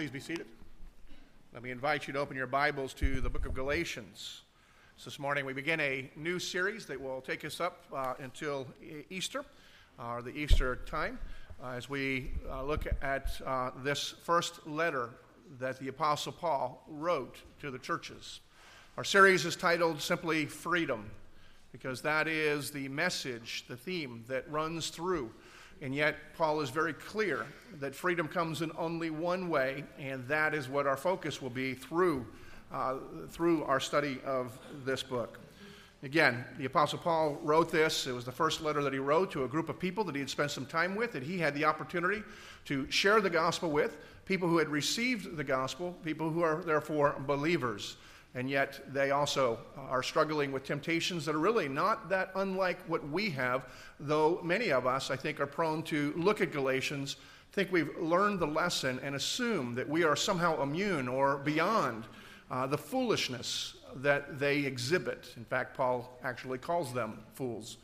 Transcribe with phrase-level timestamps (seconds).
[0.00, 0.46] Please be seated.
[1.52, 4.40] Let me invite you to open your Bibles to the book of Galatians.
[4.96, 8.66] So this morning we begin a new series that will take us up uh, until
[9.10, 9.44] Easter,
[9.98, 11.18] uh, or the Easter time,
[11.62, 15.10] uh, as we uh, look at uh, this first letter
[15.58, 18.40] that the Apostle Paul wrote to the churches.
[18.96, 21.10] Our series is titled simply Freedom,
[21.72, 25.30] because that is the message, the theme that runs through
[25.82, 27.46] and yet, Paul is very clear
[27.78, 31.72] that freedom comes in only one way, and that is what our focus will be
[31.72, 32.26] through,
[32.70, 32.96] uh,
[33.30, 35.38] through our study of this book.
[36.02, 38.06] Again, the Apostle Paul wrote this.
[38.06, 40.20] It was the first letter that he wrote to a group of people that he
[40.20, 42.22] had spent some time with, that he had the opportunity
[42.66, 47.16] to share the gospel with, people who had received the gospel, people who are therefore
[47.26, 47.96] believers
[48.34, 53.08] and yet they also are struggling with temptations that are really not that unlike what
[53.08, 53.64] we have,
[53.98, 57.16] though many of us, I think, are prone to look at Galatians,
[57.52, 62.04] think we've learned the lesson, and assume that we are somehow immune or beyond
[62.50, 65.32] uh, the foolishness that they exhibit.
[65.36, 67.78] In fact, Paul actually calls them fools.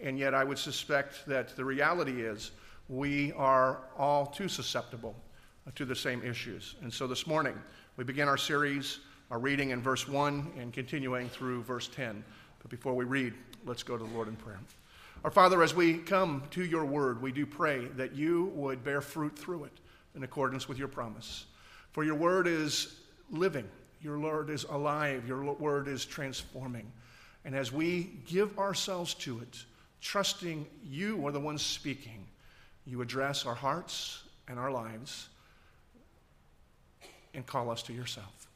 [0.00, 2.52] And yet, I would suspect that the reality is
[2.88, 5.16] we are all too susceptible
[5.74, 6.76] to the same issues.
[6.82, 7.54] And so this morning,
[7.96, 9.00] we begin our series
[9.30, 12.24] our reading in verse 1 and continuing through verse 10.
[12.60, 13.32] But before we read,
[13.64, 14.58] let's go to the Lord in prayer.
[15.22, 19.00] Our Father, as we come to your word, we do pray that you would bear
[19.00, 19.72] fruit through it
[20.16, 21.46] in accordance with your promise.
[21.92, 22.96] For your word is
[23.30, 23.68] living,
[24.02, 26.90] your word is alive, your word is transforming.
[27.44, 29.64] And as we give ourselves to it,
[30.00, 32.26] trusting you are the one speaking,
[32.84, 35.28] you address our hearts and our lives
[37.34, 38.49] and call us to yourself.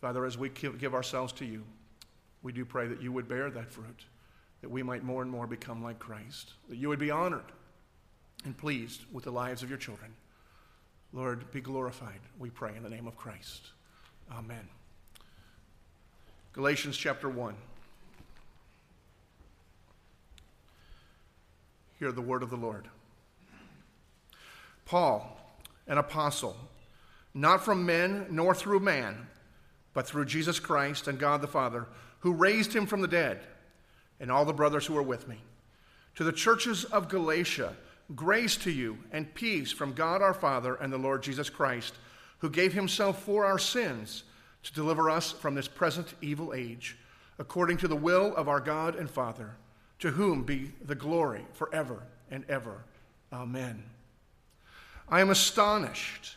[0.00, 1.64] Father, as we give ourselves to you,
[2.42, 4.04] we do pray that you would bear that fruit,
[4.60, 7.52] that we might more and more become like Christ, that you would be honored
[8.44, 10.12] and pleased with the lives of your children.
[11.12, 13.70] Lord, be glorified, we pray, in the name of Christ.
[14.30, 14.68] Amen.
[16.52, 17.54] Galatians chapter 1.
[21.98, 22.86] Hear the word of the Lord.
[24.84, 25.36] Paul,
[25.88, 26.56] an apostle,
[27.34, 29.26] not from men nor through man
[29.94, 31.86] but through Jesus Christ and God the Father,
[32.20, 33.40] who raised him from the dead,
[34.20, 35.38] and all the brothers who are with me.
[36.16, 37.74] To the churches of Galatia,
[38.14, 41.94] grace to you and peace from God our Father and the Lord Jesus Christ,
[42.38, 44.24] who gave himself for our sins
[44.64, 46.96] to deliver us from this present evil age,
[47.38, 49.56] according to the will of our God and Father,
[50.00, 52.84] to whom be the glory forever and ever.
[53.32, 53.82] Amen.
[55.08, 56.36] I am astonished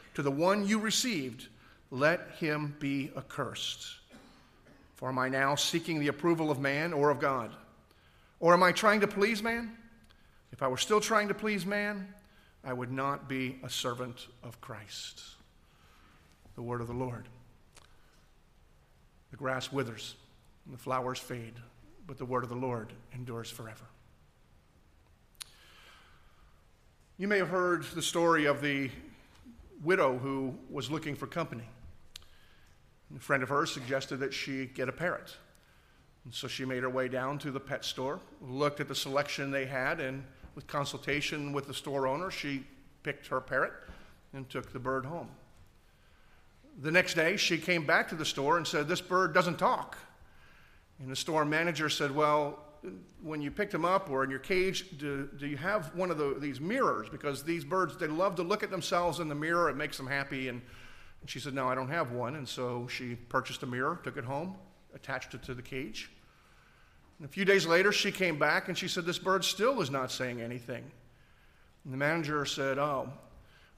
[0.13, 1.47] to the one you received,
[1.89, 3.87] let him be accursed.
[4.95, 7.51] For am I now seeking the approval of man or of God?
[8.39, 9.75] Or am I trying to please man?
[10.51, 12.07] If I were still trying to please man,
[12.63, 15.23] I would not be a servant of Christ.
[16.55, 17.27] The word of the Lord.
[19.31, 20.15] The grass withers
[20.65, 21.55] and the flowers fade,
[22.05, 23.85] but the word of the Lord endures forever.
[27.17, 28.89] You may have heard the story of the
[29.83, 31.67] widow who was looking for company.
[33.15, 35.35] A friend of hers suggested that she get a parrot.
[36.23, 39.51] And so she made her way down to the pet store, looked at the selection
[39.51, 40.23] they had, and
[40.55, 42.63] with consultation with the store owner, she
[43.03, 43.73] picked her parrot
[44.33, 45.29] and took the bird home.
[46.81, 49.97] The next day, she came back to the store and said, This bird doesn't talk.
[50.99, 52.59] And the store manager said, Well,
[53.21, 56.17] when you picked him up or in your cage, do, do you have one of
[56.17, 57.09] the, these mirrors?
[57.09, 59.69] Because these birds, they love to look at themselves in the mirror.
[59.69, 60.47] It makes them happy.
[60.47, 60.61] And
[61.21, 62.35] and she said, No, I don't have one.
[62.35, 64.55] And so she purchased a mirror, took it home,
[64.93, 66.11] attached it to the cage.
[67.19, 69.89] And a few days later, she came back and she said, This bird still is
[69.89, 70.83] not saying anything.
[71.83, 73.09] And the manager said, Oh,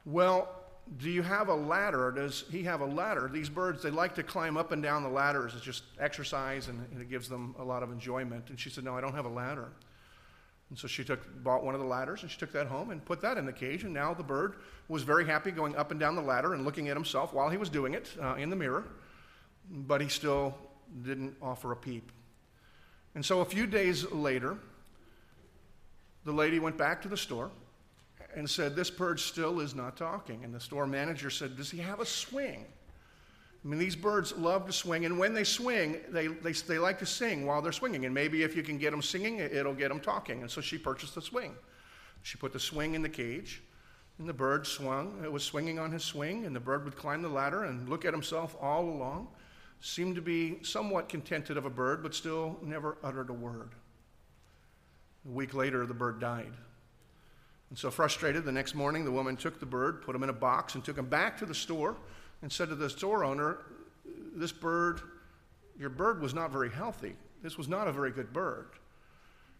[0.06, 0.50] well,
[0.98, 2.12] do you have a ladder?
[2.12, 3.30] Does he have a ladder?
[3.32, 5.54] These birds, they like to climb up and down the ladders.
[5.56, 8.50] It's just exercise and, and it gives them a lot of enjoyment.
[8.50, 9.70] And she said, No, I don't have a ladder.
[10.70, 13.04] And so she took, bought one of the ladders and she took that home and
[13.04, 13.84] put that in the cage.
[13.84, 14.56] And now the bird
[14.88, 17.58] was very happy going up and down the ladder and looking at himself while he
[17.58, 18.84] was doing it uh, in the mirror.
[19.70, 20.56] But he still
[21.04, 22.12] didn't offer a peep.
[23.16, 24.58] And so a few days later,
[26.26, 27.52] the lady went back to the store
[28.36, 30.44] and said, This bird still is not talking.
[30.44, 32.66] And the store manager said, Does he have a swing?
[33.64, 37.00] I mean, these birds love to swing, and when they swing, they, they, they like
[37.00, 38.04] to sing while they're swinging.
[38.04, 40.42] And maybe if you can get them singing, it'll get them talking.
[40.42, 41.56] And so she purchased the swing.
[42.24, 43.64] She put the swing in the cage,
[44.20, 45.22] and the bird swung.
[45.24, 48.04] It was swinging on his swing, and the bird would climb the ladder and look
[48.04, 49.30] at himself all along.
[49.80, 53.72] Seemed to be somewhat contented of a bird, but still never uttered a word.
[55.26, 56.52] A week later, the bird died.
[57.74, 60.34] And so, frustrated, the next morning, the woman took the bird, put him in a
[60.34, 61.98] box, and took him back to the store
[62.44, 63.58] and said to the store owner,
[64.36, 65.02] This bird,
[65.80, 67.16] your bird was not very healthy.
[67.42, 68.68] This was not a very good bird.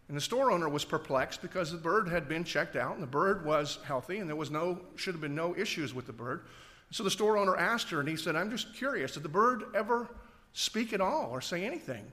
[0.06, 3.08] And the store owner was perplexed because the bird had been checked out and the
[3.08, 6.44] bird was healthy and there was no, should have been no issues with the bird.
[6.92, 9.64] So the store owner asked her and he said, I'm just curious, did the bird
[9.74, 10.08] ever
[10.52, 12.04] speak at all or say anything?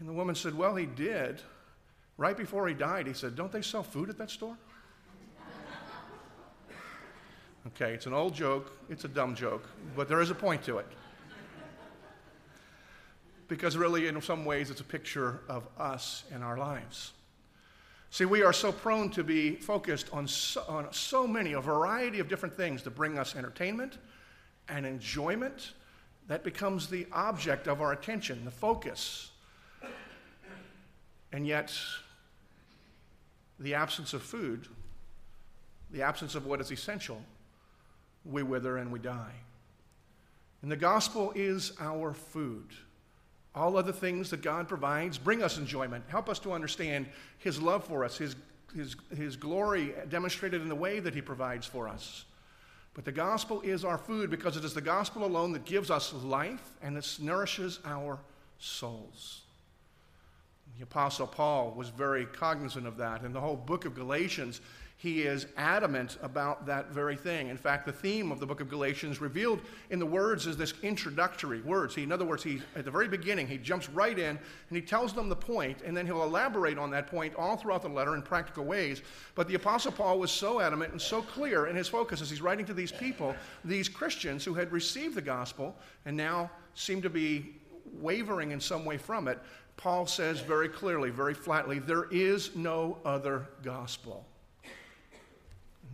[0.00, 1.42] And the woman said, Well, he did.
[2.16, 4.56] Right before he died, he said, Don't they sell food at that store?
[7.68, 9.66] Okay, it's an old joke, it's a dumb joke,
[9.96, 10.86] but there is a point to it.
[13.48, 17.12] Because really, in some ways, it's a picture of us and our lives.
[18.10, 22.20] See, we are so prone to be focused on so, on so many, a variety
[22.20, 23.98] of different things to bring us entertainment
[24.68, 25.72] and enjoyment.
[26.28, 29.30] That becomes the object of our attention, the focus.
[31.32, 31.76] And yet,
[33.58, 34.68] the absence of food,
[35.90, 37.20] the absence of what is essential,
[38.24, 39.34] we wither and we die.
[40.62, 42.70] And the gospel is our food.
[43.54, 47.06] All other things that God provides bring us enjoyment, help us to understand
[47.38, 48.34] His love for us, His,
[48.74, 52.24] His, His glory demonstrated in the way that He provides for us.
[52.94, 56.12] But the gospel is our food because it is the gospel alone that gives us
[56.12, 58.18] life and that nourishes our
[58.58, 59.42] souls.
[60.78, 63.22] The Apostle Paul was very cognizant of that.
[63.22, 64.60] And the whole book of Galatians
[65.04, 67.48] he is adamant about that very thing.
[67.48, 69.60] In fact, the theme of the book of Galatians revealed
[69.90, 71.94] in the words is this introductory words.
[71.94, 74.38] He, in other words, he, at the very beginning, he jumps right in and
[74.70, 77.88] he tells them the point, and then he'll elaborate on that point all throughout the
[77.88, 79.02] letter in practical ways.
[79.34, 82.40] But the Apostle Paul was so adamant and so clear in his focus as he's
[82.40, 87.10] writing to these people, these Christians who had received the gospel and now seem to
[87.10, 87.56] be
[88.00, 89.38] wavering in some way from it.
[89.76, 94.24] Paul says very clearly, very flatly, there is no other gospel.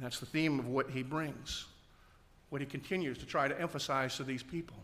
[0.01, 1.67] And that's the theme of what he brings,
[2.49, 4.79] what he continues to try to emphasize to these people.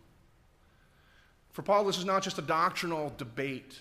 [1.52, 3.78] For Paul, this is not just a doctrinal debate.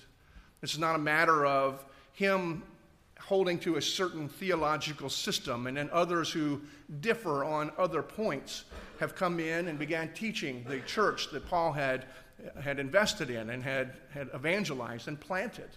[0.62, 1.84] This is not a matter of
[2.14, 2.64] him
[3.20, 6.62] holding to a certain theological system, and then others who
[7.02, 8.64] differ on other points
[9.02, 12.06] have come in and began teaching the church that Paul had,
[12.62, 15.68] had invested in and had, had evangelized and planted.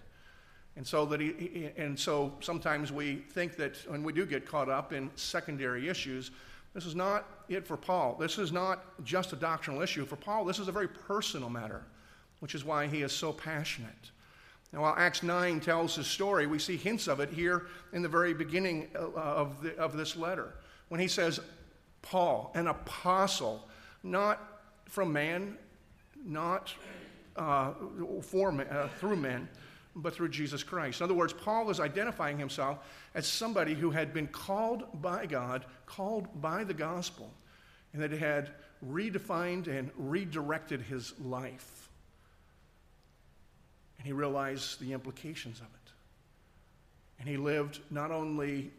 [0.79, 4.69] And so that he, and so sometimes we think that when we do get caught
[4.69, 6.31] up in secondary issues,
[6.73, 8.15] this is not it for Paul.
[8.15, 10.07] This is not just a doctrinal issue.
[10.07, 11.83] For Paul, this is a very personal matter,
[12.39, 14.13] which is why he is so passionate.
[14.73, 18.09] Now, while Acts 9 tells his story, we see hints of it here in the
[18.09, 20.55] very beginning of, the, of this letter.
[20.91, 21.41] When he says,
[22.03, 23.69] Paul, an apostle,
[24.05, 25.59] not from man,
[26.25, 26.73] not
[27.35, 27.73] uh,
[28.23, 29.49] for uh, through men,
[30.03, 31.01] but through Jesus Christ.
[31.01, 32.79] In other words, Paul is identifying himself
[33.15, 37.33] as somebody who had been called by God, called by the gospel,
[37.93, 38.51] and that had
[38.87, 41.89] redefined and redirected his life.
[43.99, 45.93] And he realized the implications of it.
[47.19, 48.71] And he lived not only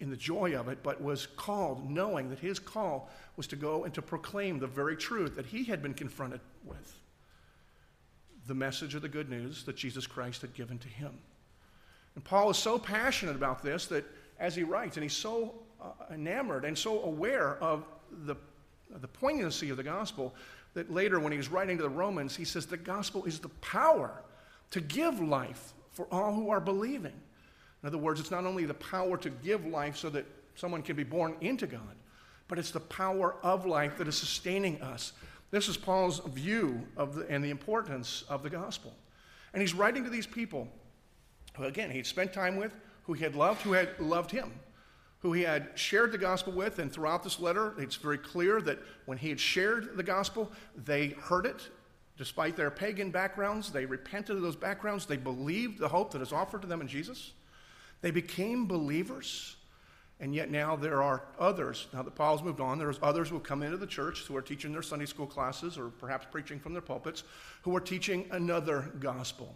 [0.00, 3.84] in the joy of it, but was called, knowing that his call was to go
[3.84, 6.98] and to proclaim the very truth that he had been confronted with
[8.46, 11.12] the message of the good news that Jesus Christ had given to him.
[12.14, 14.04] And Paul is so passionate about this that
[14.38, 17.84] as he writes, and he's so uh, enamored and so aware of
[18.26, 18.36] the,
[19.00, 20.34] the poignancy of the gospel,
[20.74, 24.22] that later when he's writing to the Romans, he says the gospel is the power
[24.70, 27.12] to give life for all who are believing.
[27.82, 30.96] In other words, it's not only the power to give life so that someone can
[30.96, 31.96] be born into God,
[32.48, 35.12] but it's the power of life that is sustaining us
[35.52, 38.92] this is Paul's view of the, and the importance of the gospel.
[39.52, 40.66] And he's writing to these people
[41.56, 44.50] who, again, he'd spent time with, who he had loved, who had loved him,
[45.20, 46.78] who he had shared the gospel with.
[46.78, 50.50] And throughout this letter, it's very clear that when he had shared the gospel,
[50.84, 51.68] they heard it.
[52.16, 55.04] Despite their pagan backgrounds, they repented of those backgrounds.
[55.04, 57.32] They believed the hope that is offered to them in Jesus.
[58.00, 59.56] They became believers.
[60.22, 63.60] And yet now there are others, now that Paul's moved on, there's others who come
[63.64, 66.80] into the church who are teaching their Sunday school classes or perhaps preaching from their
[66.80, 67.24] pulpits
[67.62, 69.52] who are teaching another gospel.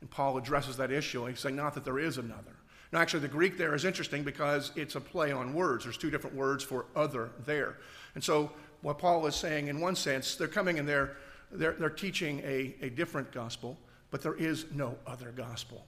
[0.00, 1.24] And Paul addresses that issue.
[1.26, 2.56] He's saying, not that there is another.
[2.90, 5.84] Now, actually, the Greek there is interesting because it's a play on words.
[5.84, 7.76] There's two different words for other there.
[8.16, 8.50] And so,
[8.82, 11.16] what Paul is saying, in one sense, they're coming and they're,
[11.52, 13.78] they're, they're teaching a, a different gospel,
[14.10, 15.86] but there is no other gospel.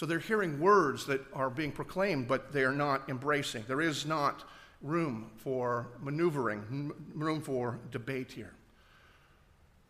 [0.00, 3.66] So they're hearing words that are being proclaimed, but they are not embracing.
[3.68, 4.44] There is not
[4.80, 8.54] room for maneuvering, room for debate here.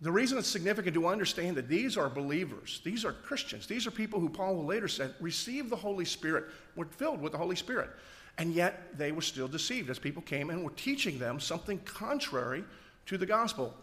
[0.00, 3.92] The reason it's significant to understand that these are believers, these are Christians, these are
[3.92, 7.54] people who Paul will later said received the Holy Spirit, were filled with the Holy
[7.54, 7.90] Spirit,
[8.36, 12.64] and yet they were still deceived as people came and were teaching them something contrary
[13.06, 13.76] to the gospel,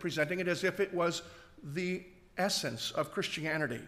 [0.00, 1.22] presenting it as if it was
[1.62, 2.02] the
[2.38, 3.82] essence of Christianity.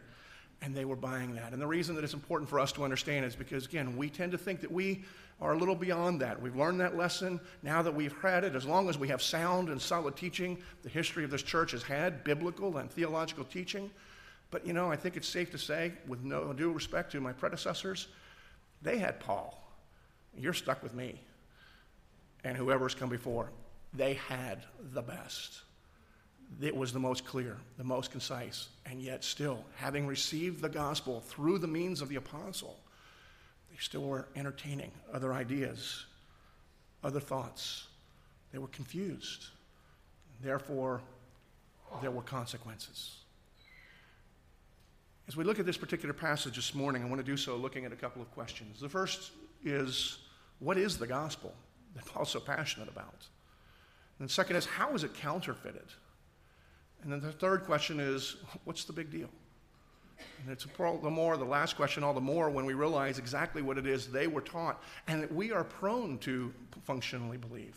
[0.63, 1.53] And they were buying that.
[1.53, 4.33] And the reason that it's important for us to understand is because, again, we tend
[4.33, 5.05] to think that we
[5.41, 6.41] are a little beyond that.
[6.41, 7.39] We've learned that lesson.
[7.63, 10.89] Now that we've had it, as long as we have sound and solid teaching, the
[10.89, 13.91] history of this church has had biblical and theological teaching.
[14.51, 17.33] But, you know, I think it's safe to say, with no due respect to my
[17.33, 18.09] predecessors,
[18.81, 19.63] they had Paul.
[20.39, 21.21] You're stuck with me.
[22.45, 23.51] And whoever's come before,
[23.93, 25.61] they had the best
[26.61, 31.21] it was the most clear, the most concise, and yet still, having received the gospel
[31.21, 32.79] through the means of the apostle,
[33.71, 36.07] they still were entertaining other ideas,
[37.05, 37.89] other thoughts.
[38.53, 39.47] They were confused.
[40.43, 41.03] Therefore,
[42.01, 43.17] there were consequences.
[45.29, 47.85] As we look at this particular passage this morning, I want to do so looking
[47.85, 48.81] at a couple of questions.
[48.81, 49.33] The first
[49.65, 50.19] is
[50.61, 51.53] what is the gospel
[51.95, 53.27] that Paul's so passionate about?
[54.19, 55.89] And the second is how is it counterfeited?
[57.07, 58.35] And then the third question is,
[58.65, 59.29] what's the big deal?
[60.43, 63.63] And it's all the more, the last question, all the more when we realize exactly
[63.63, 67.77] what it is they were taught and that we are prone to functionally believe.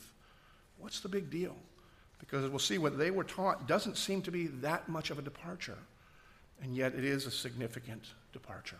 [0.79, 1.55] What's the big deal?
[2.17, 5.21] Because we'll see what they were taught doesn't seem to be that much of a
[5.21, 5.77] departure,
[6.63, 8.79] and yet it is a significant departure.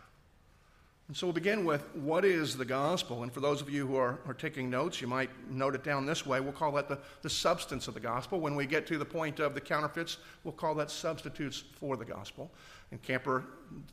[1.09, 3.23] And so we'll begin with what is the gospel?
[3.23, 6.05] And for those of you who are, are taking notes, you might note it down
[6.05, 6.39] this way.
[6.39, 8.39] We'll call that the, the substance of the gospel.
[8.39, 12.05] When we get to the point of the counterfeits, we'll call that substitutes for the
[12.05, 12.51] gospel.
[12.91, 13.43] And Camper,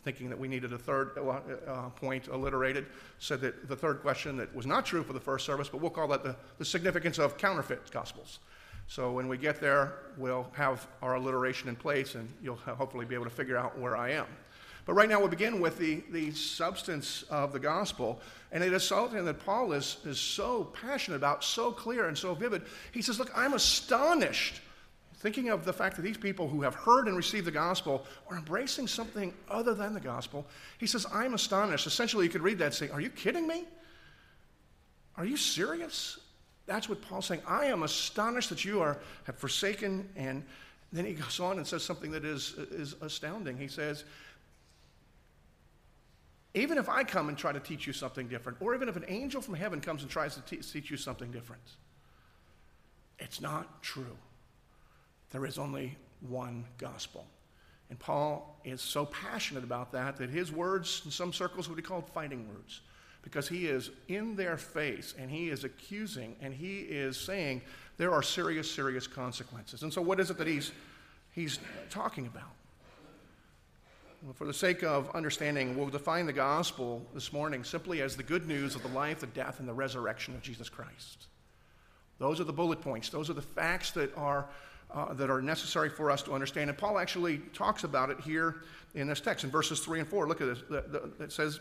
[0.04, 2.84] thinking that we needed a third uh, uh, point alliterated,
[3.18, 5.88] said that the third question that was not true for the first service, but we'll
[5.88, 8.40] call that the, the significance of counterfeit gospels.
[8.88, 13.14] So when we get there, we'll have our alliteration in place, and you'll hopefully be
[13.14, 14.26] able to figure out where I am.
[14.86, 18.20] But right now we'll begin with the, the substance of the gospel.
[18.52, 22.34] And it is something that Paul is, is so passionate about, so clear and so
[22.34, 22.62] vivid.
[22.92, 24.62] He says, Look, I'm astonished.
[25.18, 28.36] Thinking of the fact that these people who have heard and received the gospel are
[28.36, 30.46] embracing something other than the gospel.
[30.78, 31.86] He says, I'm astonished.
[31.86, 33.64] Essentially, you could read that and say, Are you kidding me?
[35.16, 36.20] Are you serious?
[36.66, 37.42] That's what Paul's saying.
[37.46, 40.08] I am astonished that you are, have forsaken.
[40.14, 40.44] And
[40.92, 43.56] then he goes on and says something that is, is astounding.
[43.56, 44.04] He says,
[46.56, 49.04] even if I come and try to teach you something different, or even if an
[49.08, 51.62] angel from heaven comes and tries to te- teach you something different,
[53.18, 54.16] it's not true.
[55.30, 57.26] There is only one gospel.
[57.90, 61.82] And Paul is so passionate about that that his words, in some circles, would be
[61.82, 62.80] called fighting words
[63.22, 67.60] because he is in their face and he is accusing and he is saying
[67.96, 69.82] there are serious, serious consequences.
[69.82, 70.72] And so, what is it that he's,
[71.32, 71.58] he's
[71.90, 72.50] talking about?
[74.34, 78.46] For the sake of understanding, we'll define the gospel this morning simply as the good
[78.48, 81.26] news of the life, the death, and the resurrection of Jesus Christ.
[82.18, 83.08] Those are the bullet points.
[83.08, 84.48] Those are the facts that are,
[84.90, 86.70] uh, that are necessary for us to understand.
[86.70, 88.62] And Paul actually talks about it here
[88.94, 90.26] in this text in verses 3 and 4.
[90.26, 90.62] Look at this.
[90.68, 91.60] The, the, it says,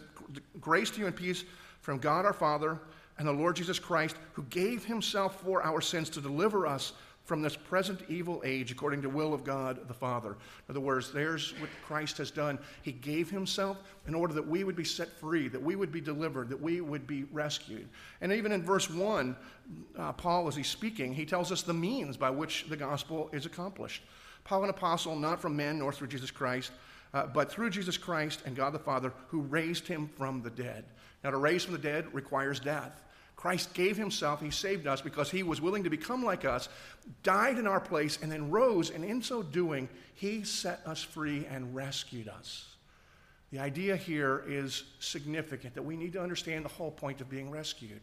[0.62, 1.44] Grace to you and peace
[1.82, 2.80] from God our Father
[3.18, 6.94] and the Lord Jesus Christ, who gave himself for our sins to deliver us
[7.26, 10.30] from this present evil age according to will of God the Father.
[10.30, 12.60] In other words, there's what Christ has done.
[12.84, 13.78] He gave himself
[14.08, 16.82] in order that we would be set free, that we would be delivered, that we
[16.82, 17.90] would be rescued.
[18.22, 19.36] And even in verse 1,
[19.98, 23.48] uh, Paul, as he's speaking, he tells us the means by which the gospel is
[23.48, 24.04] accomplished.
[24.44, 26.72] Paul, an apostle, not from men nor through Jesus Christ,
[27.16, 30.86] uh, but through Jesus Christ and God the Father, who raised him from the dead.
[31.24, 33.02] Now, to raise from the dead requires death.
[33.46, 36.68] Christ gave himself, he saved us because he was willing to become like us,
[37.22, 41.46] died in our place, and then rose, and in so doing, he set us free
[41.46, 42.66] and rescued us.
[43.52, 47.52] The idea here is significant that we need to understand the whole point of being
[47.52, 48.02] rescued.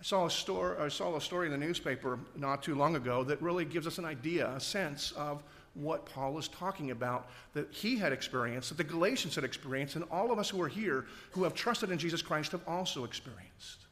[0.00, 3.24] I saw a, story, I saw a story in the newspaper not too long ago
[3.24, 5.42] that really gives us an idea, a sense of
[5.74, 10.06] what Paul is talking about that he had experienced, that the Galatians had experienced, and
[10.10, 13.87] all of us who are here who have trusted in Jesus Christ have also experienced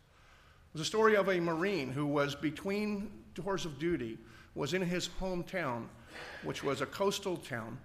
[0.76, 4.18] was a story of a Marine who was between tours of duty,
[4.54, 5.87] was in his hometown,
[6.42, 7.78] which was a coastal town,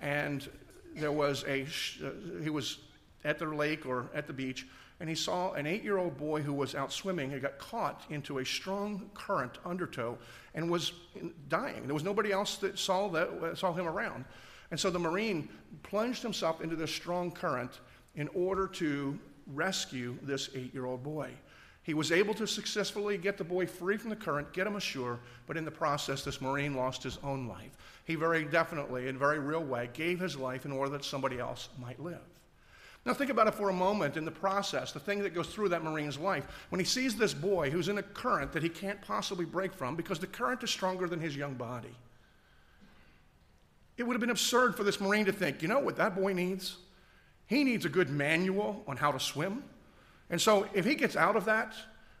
[0.00, 0.48] and
[0.96, 1.66] there was a,
[2.02, 2.08] uh,
[2.42, 2.78] he was
[3.22, 4.66] at the lake or at the beach,
[4.98, 8.04] and he saw an eight year old boy who was out swimming and got caught
[8.08, 10.16] into a strong current undertow
[10.54, 10.92] and was
[11.50, 11.84] dying.
[11.84, 14.24] There was nobody else that saw, that, saw him around.
[14.70, 15.50] And so the Marine
[15.82, 17.80] plunged himself into this strong current
[18.14, 21.30] in order to rescue this eight year old boy.
[21.88, 25.20] He was able to successfully get the boy free from the current, get him ashore,
[25.46, 27.78] but in the process, this Marine lost his own life.
[28.04, 31.38] He very definitely, in a very real way, gave his life in order that somebody
[31.38, 32.20] else might live.
[33.06, 35.70] Now, think about it for a moment in the process, the thing that goes through
[35.70, 36.46] that Marine's life.
[36.68, 39.96] When he sees this boy who's in a current that he can't possibly break from
[39.96, 41.96] because the current is stronger than his young body,
[43.96, 46.34] it would have been absurd for this Marine to think, you know what that boy
[46.34, 46.76] needs?
[47.46, 49.64] He needs a good manual on how to swim.
[50.30, 51.74] And so if he gets out of that,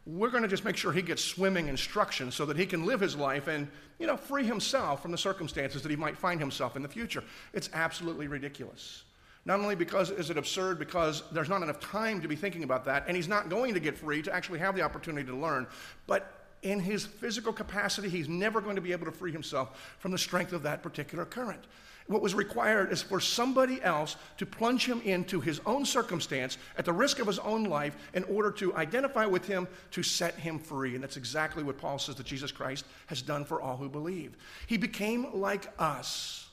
[0.06, 3.00] we're going to just make sure he gets swimming instruction so that he can live
[3.00, 6.76] his life and, you know, free himself from the circumstances that he might find himself
[6.76, 7.22] in the future.
[7.52, 9.04] It's absolutely ridiculous.
[9.44, 12.84] Not only because is it absurd because there's not enough time to be thinking about
[12.86, 15.66] that and he's not going to get free to actually have the opportunity to learn,
[16.06, 20.10] but in his physical capacity, he's never going to be able to free himself from
[20.10, 21.64] the strength of that particular current.
[22.08, 26.86] What was required is for somebody else to plunge him into his own circumstance at
[26.86, 30.58] the risk of his own life in order to identify with him to set him
[30.58, 30.94] free.
[30.94, 34.38] And that's exactly what Paul says that Jesus Christ has done for all who believe.
[34.66, 36.48] He became like us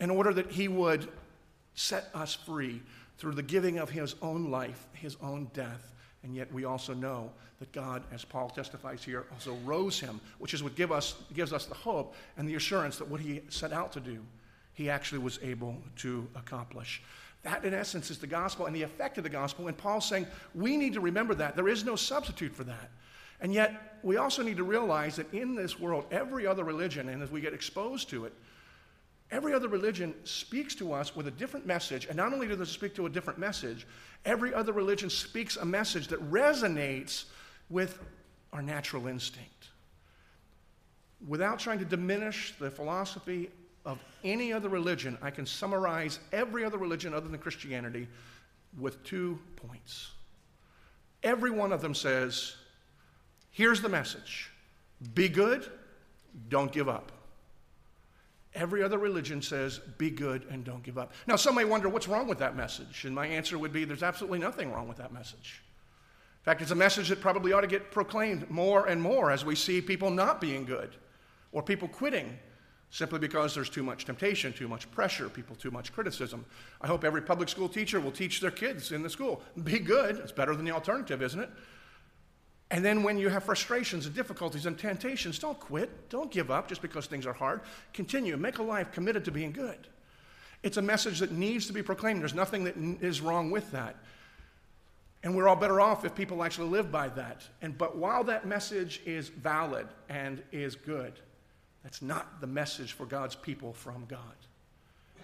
[0.00, 1.08] in order that he would
[1.74, 2.80] set us free
[3.18, 5.92] through the giving of his own life, his own death.
[6.22, 10.54] And yet we also know that God, as Paul testifies here, also rose him, which
[10.54, 13.74] is what give us, gives us the hope and the assurance that what he set
[13.74, 14.20] out to do
[14.76, 17.02] he actually was able to accomplish.
[17.42, 19.68] That, in essence, is the gospel and the effect of the gospel.
[19.68, 21.56] And Paul's saying we need to remember that.
[21.56, 22.90] There is no substitute for that.
[23.40, 27.22] And yet, we also need to realize that in this world, every other religion, and
[27.22, 28.34] as we get exposed to it,
[29.30, 32.06] every other religion speaks to us with a different message.
[32.06, 33.86] And not only does it speak to a different message,
[34.26, 37.24] every other religion speaks a message that resonates
[37.70, 37.98] with
[38.52, 39.68] our natural instinct.
[41.26, 43.50] Without trying to diminish the philosophy
[43.86, 48.08] of any other religion, I can summarize every other religion other than Christianity
[48.78, 50.10] with two points.
[51.22, 52.56] Every one of them says,
[53.52, 54.50] here's the message
[55.14, 55.70] be good,
[56.48, 57.12] don't give up.
[58.54, 61.12] Every other religion says, be good and don't give up.
[61.26, 63.04] Now, some may wonder what's wrong with that message.
[63.04, 65.62] And my answer would be there's absolutely nothing wrong with that message.
[66.40, 69.44] In fact, it's a message that probably ought to get proclaimed more and more as
[69.44, 70.96] we see people not being good
[71.52, 72.38] or people quitting
[72.90, 76.44] simply because there's too much temptation, too much pressure, people too much criticism.
[76.80, 80.16] I hope every public school teacher will teach their kids in the school be good.
[80.16, 81.50] It's better than the alternative, isn't it?
[82.70, 86.08] And then when you have frustrations and difficulties and temptations, don't quit.
[86.08, 87.60] Don't give up just because things are hard.
[87.92, 88.36] Continue.
[88.36, 89.86] Make a life committed to being good.
[90.62, 92.22] It's a message that needs to be proclaimed.
[92.22, 93.96] There's nothing that is wrong with that.
[95.22, 97.42] And we're all better off if people actually live by that.
[97.62, 101.14] And but while that message is valid and is good,
[101.86, 104.18] that's not the message for God's people from God.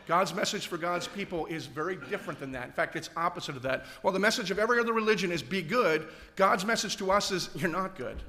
[0.06, 2.66] God's message for God's people is very different than that.
[2.66, 3.84] In fact, it's opposite of that.
[4.02, 7.50] While the message of every other religion is be good, God's message to us is
[7.56, 8.22] you're not good.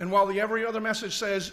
[0.00, 1.52] And while the every other message says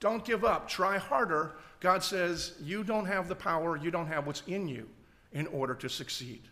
[0.00, 4.26] don't give up, try harder, God says you don't have the power, you don't have
[4.26, 4.88] what's in you
[5.30, 6.42] in order to succeed.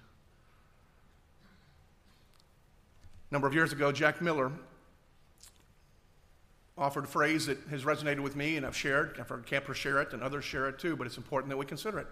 [3.28, 4.52] A number of years ago, Jack Miller
[6.80, 9.18] offered a phrase that has resonated with me and I've shared.
[9.20, 11.66] I've heard campers share it and others share it too, but it's important that we
[11.66, 12.06] consider it.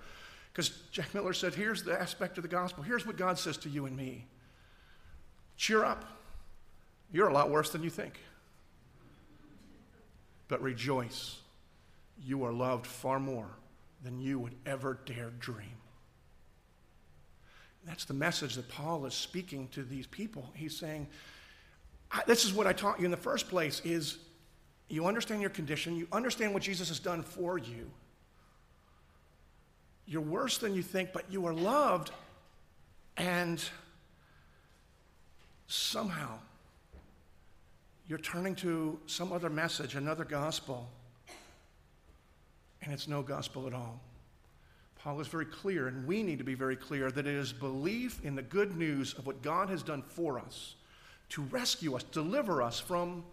[0.52, 2.82] Because Jack Miller said, here's the aspect of the gospel.
[2.82, 4.26] Here's what God says to you and me
[5.56, 6.04] cheer up.
[7.10, 8.20] You're a lot worse than you think.
[10.48, 11.38] But rejoice.
[12.22, 13.48] You are loved far more
[14.04, 15.76] than you would ever dare dream.
[17.84, 20.50] That's the message that Paul is speaking to these people.
[20.54, 21.06] He's saying,
[22.26, 24.18] this is what I taught you in the first place is
[24.88, 27.90] you understand your condition, you understand what Jesus has done for you.
[30.06, 32.10] You're worse than you think, but you are loved,
[33.18, 33.62] and
[35.66, 36.38] somehow
[38.08, 40.88] you're turning to some other message, another gospel,
[42.80, 44.00] and it's no gospel at all.
[44.98, 48.24] Paul is very clear, and we need to be very clear, that it is belief
[48.24, 50.74] in the good news of what God has done for us
[51.28, 53.24] to rescue us, deliver us from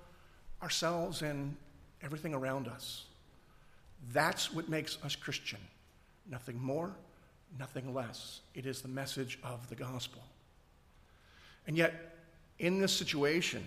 [0.65, 1.55] ourselves and
[2.01, 3.05] everything around us.
[4.11, 5.59] That's what makes us Christian.
[6.29, 6.91] Nothing more,
[7.59, 8.41] nothing less.
[8.55, 10.23] It is the message of the gospel.
[11.67, 12.17] And yet,
[12.57, 13.63] in this situation,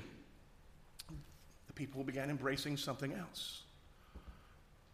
[1.68, 3.62] the people began embracing something else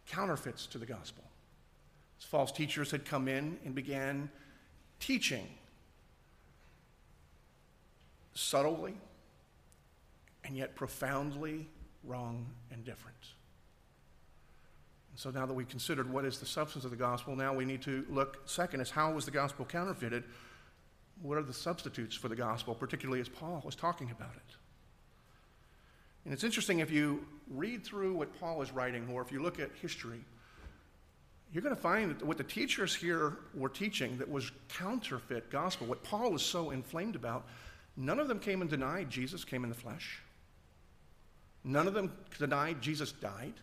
[0.07, 1.23] counterfeits to the gospel.
[2.19, 4.29] As false teachers had come in and began
[4.99, 5.47] teaching
[8.35, 8.93] subtly
[10.43, 11.67] and yet profoundly
[12.05, 13.17] wrong and different.
[15.11, 17.65] And so now that we've considered what is the substance of the gospel, now we
[17.65, 20.23] need to look second is how was the gospel counterfeited?
[21.21, 24.55] What are the substitutes for the gospel, particularly as Paul was talking about it?
[26.25, 29.59] And it's interesting if you read through what Paul is writing, or if you look
[29.59, 30.19] at history,
[31.53, 35.87] you're going to find that what the teachers here were teaching that was counterfeit gospel,
[35.87, 37.45] what Paul was so inflamed about,
[37.95, 40.21] none of them came and denied Jesus came in the flesh.
[41.65, 43.55] None of them denied Jesus died.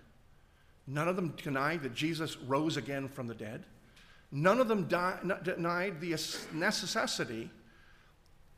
[0.89, 3.65] None of them denied that Jesus rose again from the dead.
[4.33, 6.11] None of them di- denied the
[6.53, 7.49] necessity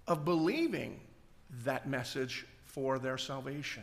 [0.06, 0.98] of believing
[1.64, 3.82] that message for their salvation.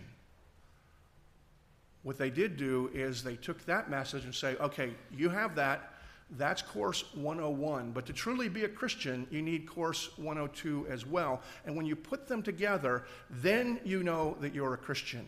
[2.01, 5.93] What they did do is they took that message and say, okay, you have that.
[6.31, 7.91] That's course 101.
[7.91, 11.41] But to truly be a Christian, you need course 102 as well.
[11.65, 15.25] And when you put them together, then you know that you're a Christian.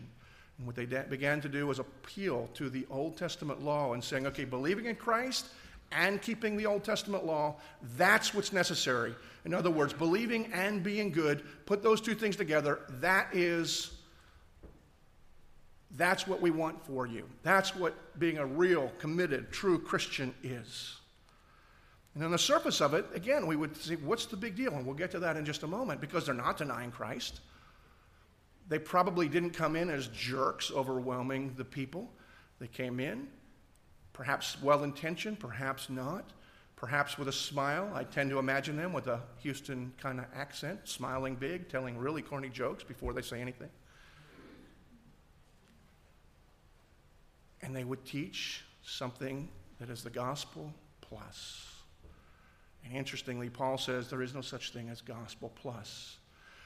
[0.57, 4.27] And what they began to do was appeal to the Old Testament law and saying,
[4.27, 5.47] okay, believing in Christ
[5.91, 7.55] and keeping the Old Testament law,
[7.97, 9.15] that's what's necessary.
[9.45, 13.91] In other words, believing and being good, put those two things together, that is
[15.95, 17.27] that's what we want for you.
[17.43, 20.97] That's what being a real, committed, true Christian is.
[22.15, 24.73] And on the surface of it, again, we would say, what's the big deal?
[24.73, 27.41] And we'll get to that in just a moment because they're not denying Christ.
[28.69, 32.09] They probably didn't come in as jerks overwhelming the people.
[32.59, 33.27] They came in,
[34.13, 36.31] perhaps well intentioned, perhaps not,
[36.75, 37.91] perhaps with a smile.
[37.93, 42.21] I tend to imagine them with a Houston kind of accent, smiling big, telling really
[42.21, 43.69] corny jokes before they say anything.
[47.61, 49.49] And they would teach something
[49.79, 51.73] that is the gospel plus.
[52.85, 56.17] And interestingly, Paul says there is no such thing as gospel plus.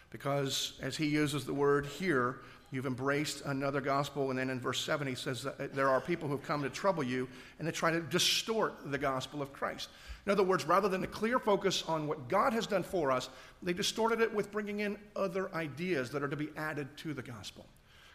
[0.10, 2.40] Because as he uses the word here,
[2.72, 4.30] you've embraced another gospel.
[4.30, 7.04] And then in verse 7, he says that there are people who've come to trouble
[7.04, 7.28] you
[7.60, 9.90] and they try to distort the gospel of Christ.
[10.26, 13.30] In other words, rather than a clear focus on what God has done for us,
[13.64, 17.22] they distorted it with bringing in other ideas that are to be added to the
[17.22, 17.66] gospel.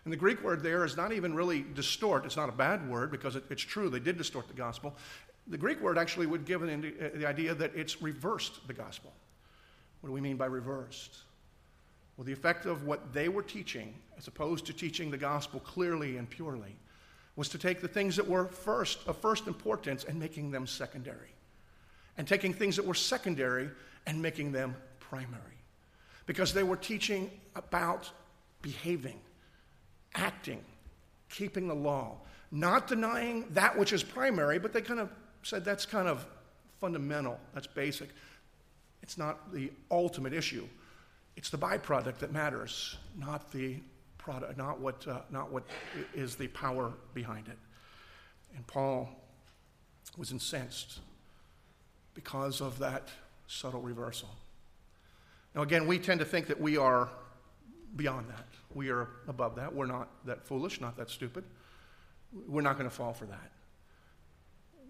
[0.05, 2.27] And the Greek word there is not even really distort.
[2.27, 4.95] It's not a bad word because it, it's true, they did distort the gospel.
[5.47, 6.67] The Greek word actually would give uh,
[7.15, 9.13] the idea that it's reversed the gospel.
[10.01, 11.17] What do we mean by reversed?
[12.17, 16.17] Well, the effect of what they were teaching, as opposed to teaching the gospel clearly
[16.19, 16.77] and purely,
[17.37, 21.33] was to take the things that were first of first importance and making them secondary,
[22.19, 23.71] and taking things that were secondary
[24.07, 25.59] and making them primary,
[26.27, 28.11] because they were teaching about
[28.61, 29.19] behaving,
[30.15, 30.63] acting,
[31.31, 32.19] keeping the law,
[32.51, 35.09] not denying that which is primary, but they kind of
[35.43, 36.27] said that's kind of
[36.81, 38.11] fundamental, that's basic.
[39.03, 40.69] It's not the ultimate issue.
[41.37, 43.77] It's the byproduct that matters, not the
[44.19, 45.65] product, not what, uh, not what
[46.15, 47.59] is the power behind it.
[48.55, 49.09] And Paul
[50.17, 51.01] was incensed
[52.15, 53.09] because of that
[53.47, 54.29] subtle reversal.
[55.55, 57.11] Now, again, we tend to think that we are
[57.97, 58.47] beyond that.
[58.75, 59.75] We are above that.
[59.75, 61.45] We're not that foolish, not that stupid.
[62.47, 63.51] We're not going to fall for that.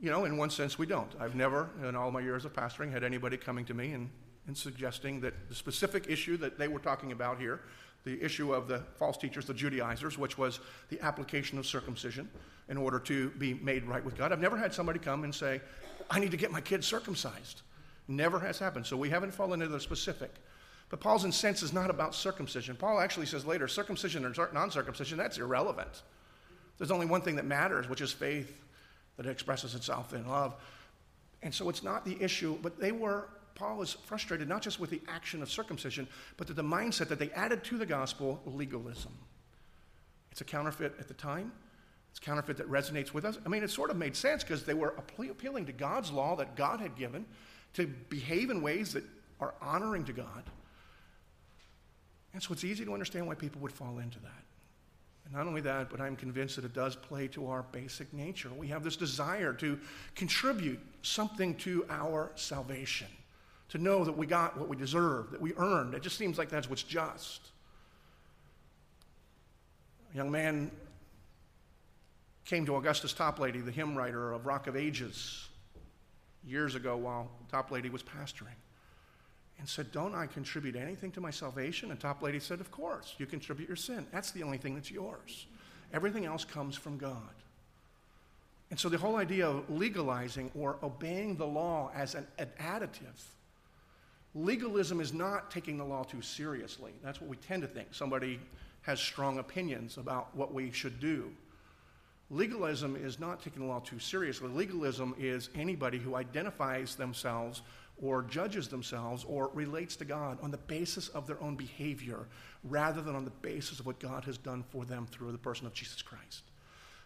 [0.01, 1.11] You know, in one sense, we don't.
[1.21, 4.11] I've never, in all my years of pastoring, had anybody coming to me and
[4.49, 7.61] in suggesting that the specific issue that they were talking about here,
[8.05, 12.29] the issue of the false teachers, the Judaizers, which was the application of circumcision
[12.69, 14.33] in order to be made right with God.
[14.33, 15.61] I've never had somebody come and say,
[16.11, 17.63] I need to get my kids circumcised.
[18.09, 18.87] Never has happened.
[18.87, 20.33] So we haven't fallen into the specific.
[20.89, 22.77] But Paul's incense is not about circumcision.
[22.77, 26.03] Paul actually says later, circumcision or non circumcision, that's irrelevant.
[26.79, 28.61] There's only one thing that matters, which is faith
[29.17, 30.55] that expresses itself in love.
[31.43, 34.91] And so it's not the issue, but they were Paul is frustrated not just with
[34.91, 39.13] the action of circumcision, but the mindset that they added to the gospel legalism.
[40.31, 41.53] It's a counterfeit at the time.
[42.11, 43.39] It's counterfeit that resonates with us.
[43.45, 46.57] I mean, it sort of made sense because they were appealing to God's law that
[46.57, 47.25] God had given
[47.75, 49.05] to behave in ways that
[49.41, 50.43] are honoring to God.
[52.35, 54.45] And so it's easy to understand why people would fall into that.
[55.25, 58.51] And not only that, but I'm convinced that it does play to our basic nature.
[58.57, 59.79] We have this desire to
[60.15, 63.09] contribute something to our salvation
[63.73, 65.95] to know that we got what we deserved, that we earned.
[65.95, 67.41] It just seems like that's what's just.
[70.13, 70.71] A young man
[72.45, 75.49] came to Augustus Toplady, the hymn writer of Rock of Ages,
[76.47, 78.59] years ago while Toplady was pastoring,
[79.59, 81.91] and said, Don't I contribute anything to my salvation?
[81.91, 84.07] And Toplady said, Of course, you contribute your sin.
[84.13, 85.47] That's the only thing that's yours.
[85.95, 87.17] Everything else comes from God.
[88.71, 93.17] And so the whole idea of legalizing or obeying the law as an, an additive
[94.35, 96.93] Legalism is not taking the law too seriously.
[97.03, 97.89] That's what we tend to think.
[97.93, 98.41] Somebody
[98.83, 101.31] has strong opinions about what we should do.
[102.31, 104.49] Legalism is not taking the law too seriously.
[104.49, 107.61] Legalism is anybody who identifies themselves
[108.01, 112.27] or judges themselves or relates to God on the basis of their own behavior
[112.65, 115.67] rather than on the basis of what God has done for them through the person
[115.67, 116.45] of Jesus Christ.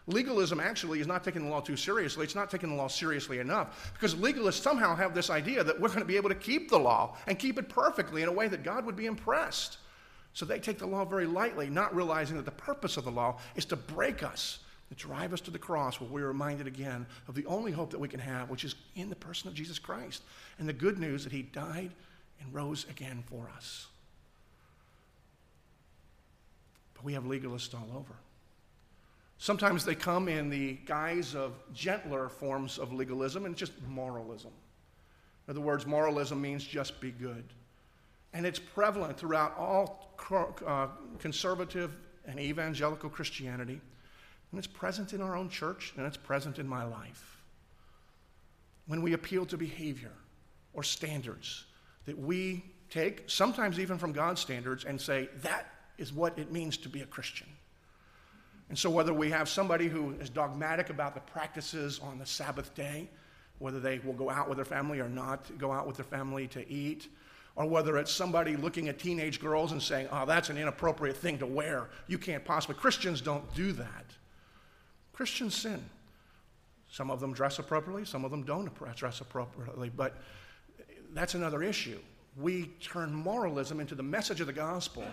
[0.07, 2.23] Legalism actually is not taking the law too seriously.
[2.23, 5.89] It's not taking the law seriously enough because legalists somehow have this idea that we're
[5.89, 8.47] going to be able to keep the law and keep it perfectly in a way
[8.47, 9.79] that God would be impressed.
[10.33, 13.37] So they take the law very lightly, not realizing that the purpose of the law
[13.55, 17.35] is to break us, to drive us to the cross where we're reminded again of
[17.35, 20.23] the only hope that we can have, which is in the person of Jesus Christ
[20.57, 21.91] and the good news that he died
[22.39, 23.87] and rose again for us.
[26.93, 28.13] But we have legalists all over.
[29.39, 34.51] Sometimes they come in the guise of gentler forms of legalism and just moralism.
[35.47, 37.43] In other words, moralism means just be good.
[38.33, 40.15] And it's prevalent throughout all
[40.65, 40.87] uh,
[41.19, 41.95] conservative
[42.25, 43.79] and evangelical Christianity.
[44.51, 47.41] And it's present in our own church and it's present in my life.
[48.87, 50.13] When we appeal to behavior
[50.73, 51.65] or standards
[52.05, 56.77] that we take, sometimes even from God's standards, and say, that is what it means
[56.77, 57.47] to be a Christian.
[58.69, 62.75] And so, whether we have somebody who is dogmatic about the practices on the Sabbath
[62.75, 63.09] day,
[63.59, 66.47] whether they will go out with their family or not go out with their family
[66.47, 67.07] to eat,
[67.55, 71.39] or whether it's somebody looking at teenage girls and saying, oh, that's an inappropriate thing
[71.39, 71.89] to wear.
[72.07, 72.75] You can't possibly.
[72.75, 74.05] Christians don't do that.
[75.13, 75.83] Christians sin.
[76.91, 80.21] Some of them dress appropriately, some of them don't dress appropriately, but
[81.13, 81.99] that's another issue.
[82.39, 85.03] We turn moralism into the message of the gospel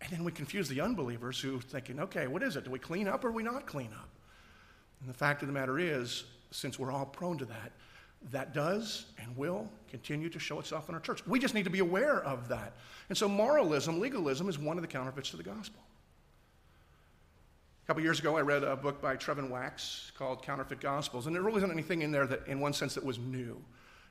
[0.00, 2.64] and then we confuse the unbelievers who are thinking, okay, what is it?
[2.64, 4.08] Do we clean up or we not clean up?
[5.00, 7.72] And the fact of the matter is, since we're all prone to that,
[8.30, 11.26] that does and will continue to show itself in our church.
[11.26, 12.74] We just need to be aware of that.
[13.08, 15.80] And so, moralism, legalism, is one of the counterfeits to the gospel.
[17.84, 21.34] A couple years ago, I read a book by Trevin Wax called Counterfeit Gospels, and
[21.34, 23.60] there really isn't anything in there that, in one sense, that was new.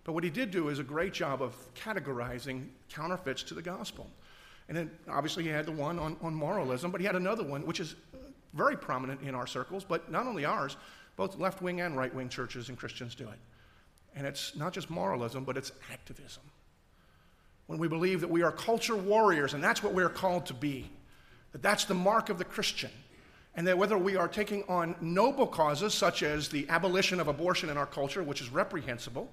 [0.03, 4.09] But what he did do is a great job of categorizing counterfeits to the gospel.
[4.69, 7.65] And then obviously he had the one on, on moralism, but he had another one,
[7.65, 7.95] which is
[8.53, 10.77] very prominent in our circles, but not only ours,
[11.15, 13.39] both left wing and right wing churches and Christians do it.
[14.15, 16.43] And it's not just moralism, but it's activism.
[17.65, 20.89] When we believe that we are culture warriors, and that's what we're called to be,
[21.51, 22.91] that that's the mark of the Christian,
[23.55, 27.69] and that whether we are taking on noble causes such as the abolition of abortion
[27.69, 29.29] in our culture, which is reprehensible,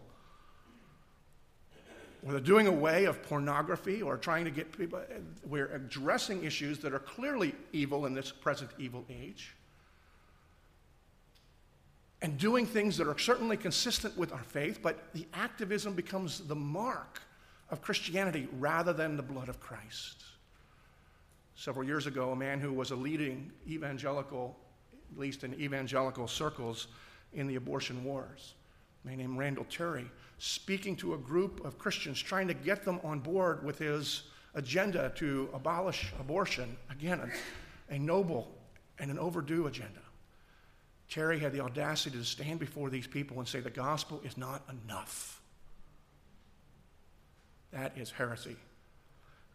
[2.27, 5.01] whether doing away of pornography or trying to get people,
[5.47, 9.55] we're addressing issues that are clearly evil in this present evil age.
[12.21, 16.57] And doing things that are certainly consistent with our faith, but the activism becomes the
[16.57, 17.23] mark
[17.71, 20.25] of Christianity rather than the blood of Christ.
[21.55, 24.57] Several years ago, a man who was a leading evangelical,
[25.12, 26.89] at least in evangelical circles,
[27.35, 28.55] in the abortion wars,
[29.05, 33.01] a man named Randall Terry, speaking to a group of Christians, trying to get them
[33.03, 36.77] on board with his agenda to abolish abortion.
[36.90, 38.55] Again, a, a noble
[38.99, 40.01] and an overdue agenda.
[41.09, 44.62] Terry had the audacity to stand before these people and say the gospel is not
[44.85, 45.40] enough.
[47.72, 48.57] That is heresy.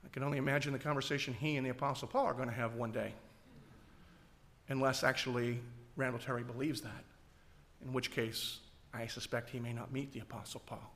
[0.06, 2.76] I can only imagine the conversation he and the Apostle Paul are going to have
[2.76, 3.14] one day,
[4.70, 5.60] unless actually
[5.96, 7.04] Randall Terry believes that,
[7.84, 8.60] in which case
[8.94, 10.92] I suspect he may not meet the Apostle Paul.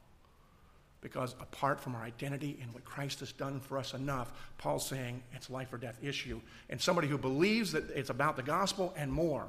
[1.02, 5.22] Because apart from our identity and what Christ has done for us enough, Paul's saying
[5.34, 6.42] it's life or death issue.
[6.70, 9.46] And somebody who believes that it's about the gospel and more,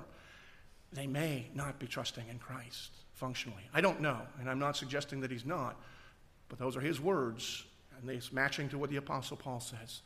[0.93, 3.63] they may not be trusting in Christ functionally.
[3.73, 5.81] I don't know, and I'm not suggesting that he's not,
[6.49, 7.65] but those are his words,
[7.99, 10.03] and they're matching to what the Apostle Paul says.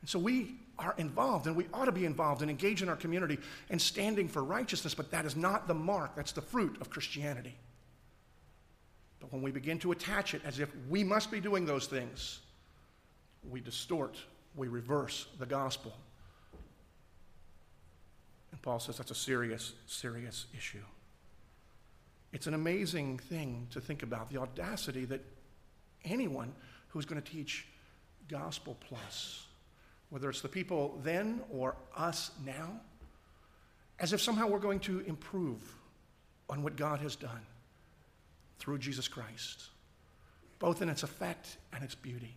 [0.00, 2.96] And so we are involved, and we ought to be involved and engage in our
[2.96, 3.38] community
[3.70, 7.54] and standing for righteousness, but that is not the mark, that's the fruit of Christianity.
[9.24, 12.40] But when we begin to attach it as if we must be doing those things,
[13.50, 14.18] we distort,
[14.54, 15.94] we reverse the gospel.
[18.52, 20.84] And Paul says that's a serious, serious issue.
[22.34, 25.24] It's an amazing thing to think about the audacity that
[26.04, 26.52] anyone
[26.88, 27.66] who's going to teach
[28.28, 29.46] gospel plus,
[30.10, 32.78] whether it's the people then or us now,
[33.98, 35.62] as if somehow we're going to improve
[36.50, 37.40] on what God has done
[38.58, 39.64] through Jesus Christ,
[40.58, 42.34] both in its effect and its beauty.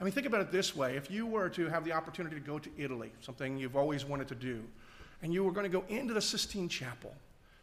[0.00, 2.42] I mean, think about it this way if you were to have the opportunity to
[2.42, 4.62] go to Italy, something you've always wanted to do,
[5.22, 7.14] and you were going to go into the Sistine Chapel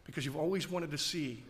[0.04, 1.42] because you've always wanted to see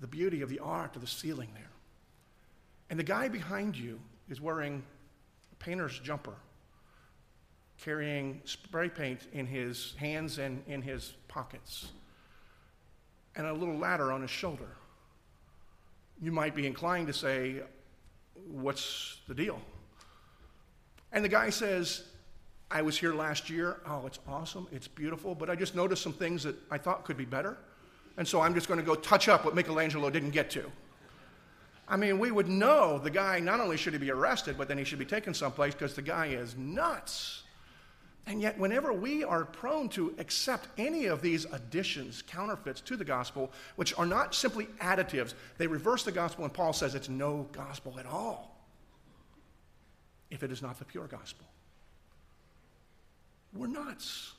[0.00, 1.70] the beauty of the art of the ceiling there.
[2.88, 4.82] And the guy behind you is wearing
[5.52, 6.34] a painter's jumper,
[7.82, 11.88] carrying spray paint in his hands and in his pockets,
[13.40, 14.68] and a little ladder on his shoulder.
[16.20, 17.62] You might be inclined to say,
[18.46, 19.60] What's the deal?
[21.12, 22.04] And the guy says,
[22.70, 23.80] I was here last year.
[23.86, 24.66] Oh, it's awesome.
[24.72, 25.34] It's beautiful.
[25.34, 27.58] But I just noticed some things that I thought could be better.
[28.16, 30.70] And so I'm just going to go touch up what Michelangelo didn't get to.
[31.88, 34.78] I mean, we would know the guy, not only should he be arrested, but then
[34.78, 37.42] he should be taken someplace because the guy is nuts.
[38.30, 43.04] And yet, whenever we are prone to accept any of these additions, counterfeits to the
[43.04, 47.48] gospel, which are not simply additives, they reverse the gospel, and Paul says it's no
[47.50, 48.56] gospel at all
[50.30, 51.44] if it is not the pure gospel.
[53.52, 54.34] We're nuts.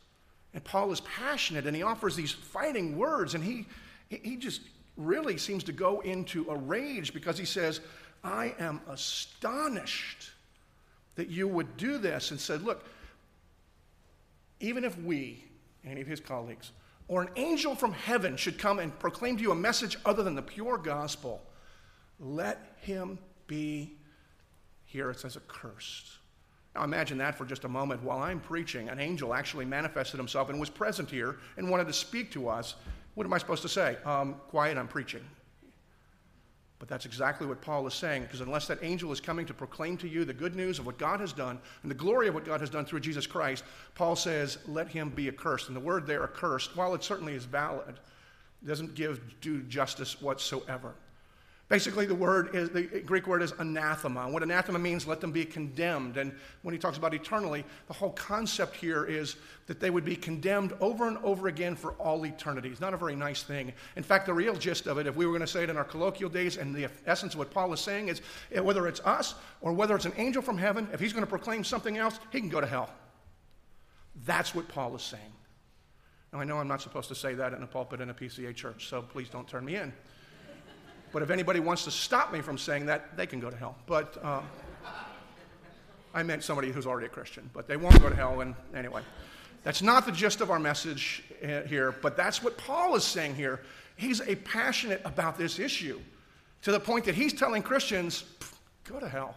[0.54, 3.66] And Paul is passionate and he offers these fighting words, and he,
[4.08, 4.62] he just
[4.96, 7.82] really seems to go into a rage because he says,
[8.24, 10.30] I am astonished
[11.16, 12.86] that you would do this, and said, Look,
[14.62, 15.43] even if we,
[15.86, 16.71] any of his colleagues,
[17.08, 20.36] or an angel from heaven should come and proclaim to you a message other than
[20.36, 21.41] the pure gospel,
[22.19, 23.97] let him be,
[24.86, 26.08] here it says, accursed.
[26.74, 28.02] Now imagine that for just a moment.
[28.02, 31.93] While I'm preaching, an angel actually manifested himself and was present here and wanted to
[31.93, 32.76] speak to us.
[33.15, 33.97] What am I supposed to say?
[34.06, 35.24] Um, quiet, I'm preaching.
[36.82, 39.98] But that's exactly what Paul is saying, because unless that angel is coming to proclaim
[39.98, 42.44] to you the good news of what God has done and the glory of what
[42.44, 43.63] God has done through Jesus Christ,
[43.94, 45.67] Paul says, let him be accursed.
[45.67, 48.00] And the word there, accursed, while it certainly is valid,
[48.65, 50.96] doesn't give due justice whatsoever.
[51.72, 54.28] Basically, the word is the Greek word is anathema.
[54.28, 56.18] What anathema means, let them be condemned.
[56.18, 60.18] And when he talks about eternally, the whole concept here is that they would be
[60.18, 62.68] condemned over and over again for all eternity.
[62.68, 63.72] It's not a very nice thing.
[63.96, 65.78] In fact, the real gist of it, if we were going to say it in
[65.78, 69.00] our colloquial days, and the essence of what Paul is saying is eh, whether it's
[69.06, 72.20] us or whether it's an angel from heaven, if he's going to proclaim something else,
[72.34, 72.90] he can go to hell.
[74.26, 75.24] That's what Paul is saying.
[76.34, 78.54] Now, I know I'm not supposed to say that in a pulpit in a PCA
[78.54, 79.94] church, so please don't turn me in.
[81.12, 83.76] But if anybody wants to stop me from saying that, they can go to hell.
[83.86, 84.43] But um,
[86.13, 88.41] I meant somebody who's already a Christian, but they won't go to hell.
[88.41, 89.02] And anyway,
[89.63, 93.36] that's not the gist of our message uh, here, but that's what Paul is saying
[93.36, 93.62] here.
[93.97, 96.00] He's a passionate about this issue
[96.63, 98.24] to the point that he's telling Christians,
[98.84, 99.36] go to hell.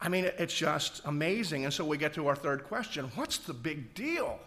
[0.00, 1.64] I mean, it's just amazing.
[1.64, 4.38] And so we get to our third question what's the big deal?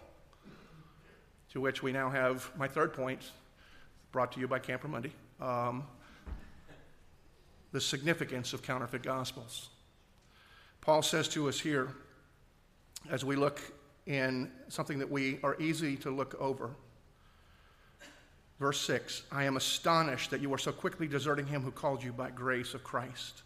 [1.52, 3.22] To which we now have my third point
[4.18, 5.12] brought to you by Camper Monday.
[5.40, 5.84] Um,
[7.70, 9.68] the significance of counterfeit gospels.
[10.80, 11.94] Paul says to us here,
[13.10, 13.60] as we look
[14.06, 16.70] in something that we are easy to look over.
[18.58, 22.12] Verse 6 I am astonished that you are so quickly deserting him who called you
[22.12, 23.42] by grace of Christ.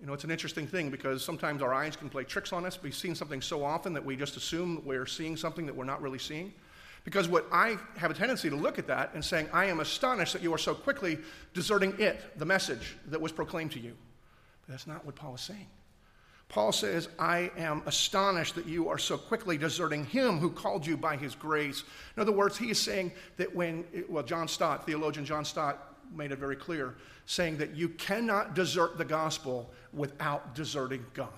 [0.00, 2.82] You know, it's an interesting thing because sometimes our eyes can play tricks on us.
[2.82, 6.00] We've seen something so often that we just assume we're seeing something that we're not
[6.00, 6.54] really seeing.
[7.04, 10.34] Because what I have a tendency to look at that and saying, I am astonished
[10.34, 11.18] that you are so quickly
[11.54, 13.96] deserting it, the message that was proclaimed to you.
[14.66, 15.66] But that's not what Paul is saying.
[16.50, 20.96] Paul says, I am astonished that you are so quickly deserting him who called you
[20.96, 21.84] by his grace.
[22.16, 26.32] In other words, he is saying that when, well, John Stott, theologian John Stott, made
[26.32, 31.28] it very clear, saying that you cannot desert the gospel without deserting God.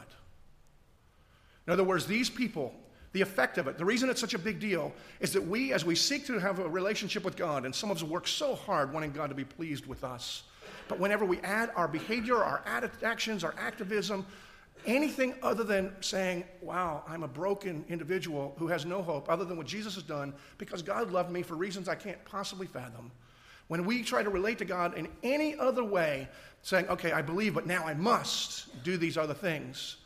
[1.67, 2.75] In other words, these people
[3.13, 3.79] the effect of it.
[3.79, 6.59] The reason it's such a big deal is that we, as we seek to have
[6.59, 9.45] a relationship with God, and some of us work so hard wanting God to be
[9.45, 10.45] pleased with us,
[10.89, 12.63] but whenever we add our behavior, our
[13.03, 14.27] actions, our activism,
[14.87, 19.57] anything other than saying, wow, I'm a broken individual who has no hope other than
[19.57, 23.11] what Jesus has done because God loved me for reasons I can't possibly fathom.
[23.69, 26.29] When we try to relate to God in any other way,
[26.63, 29.97] saying, okay, I believe, but now I must do these other things,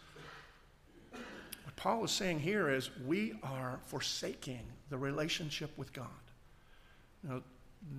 [1.86, 6.08] Paul is saying here is we are forsaking the relationship with God.
[7.22, 7.42] Now,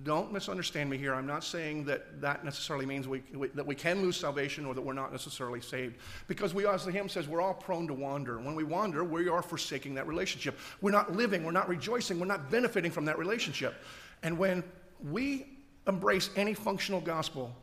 [0.02, 1.14] don't misunderstand me here.
[1.14, 4.74] I'm not saying that that necessarily means we, we, that we can lose salvation or
[4.74, 5.96] that we're not necessarily saved.
[6.26, 8.36] Because we, as the hymn says, we're all prone to wander.
[8.36, 10.58] When we wander, we are forsaking that relationship.
[10.82, 13.74] We're not living, we're not rejoicing, we're not benefiting from that relationship.
[14.22, 14.64] And when
[15.02, 15.46] we
[15.86, 17.56] embrace any functional gospel,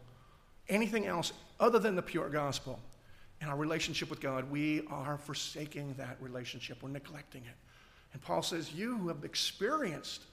[0.70, 2.80] anything else other than the pure gospel,
[3.46, 6.82] in our relationship with God, we are forsaking that relationship.
[6.82, 7.56] We're neglecting it.
[8.14, 10.24] And Paul says, You who have experienced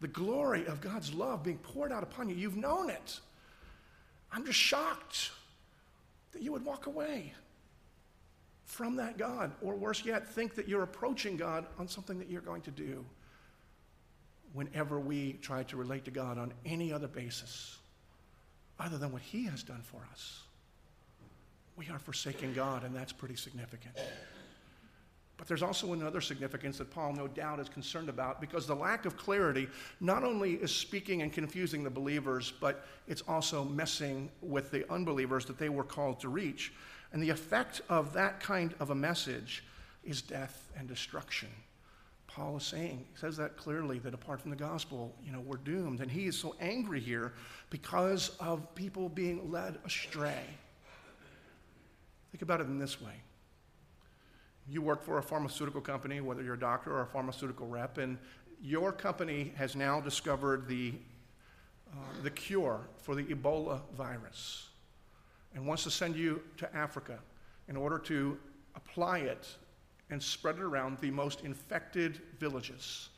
[0.00, 3.20] the glory of God's love being poured out upon you, you've known it.
[4.32, 5.30] I'm just shocked
[6.32, 7.32] that you would walk away
[8.64, 12.40] from that God, or worse yet, think that you're approaching God on something that you're
[12.40, 13.04] going to do
[14.54, 17.78] whenever we try to relate to God on any other basis
[18.80, 20.45] other than what He has done for us.
[21.76, 23.96] We are forsaking God, and that's pretty significant.
[25.36, 29.04] But there's also another significance that Paul, no doubt, is concerned about because the lack
[29.04, 29.68] of clarity
[30.00, 35.44] not only is speaking and confusing the believers, but it's also messing with the unbelievers
[35.44, 36.72] that they were called to reach.
[37.12, 39.62] And the effect of that kind of a message
[40.04, 41.48] is death and destruction.
[42.26, 45.56] Paul is saying, he says that clearly, that apart from the gospel, you know, we're
[45.58, 46.00] doomed.
[46.00, 47.34] And he is so angry here
[47.68, 50.44] because of people being led astray.
[52.36, 53.14] Think about it in this way
[54.68, 58.18] you work for a pharmaceutical company, whether you're a doctor or a pharmaceutical rep, and
[58.60, 60.92] your company has now discovered the,
[61.90, 64.68] uh, the cure for the Ebola virus
[65.54, 67.18] and wants to send you to Africa
[67.68, 68.36] in order to
[68.74, 69.48] apply it
[70.10, 73.08] and spread it around the most infected villages.